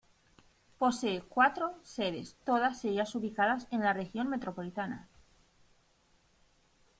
Posee 0.79 1.21
cuatro 1.21 1.75
sedes, 1.83 2.35
todas 2.43 2.83
ellas 2.85 3.13
ubicadas 3.13 3.67
en 3.69 3.81
la 3.81 3.93
Región 3.93 4.29
Metropolitana. 4.31 5.07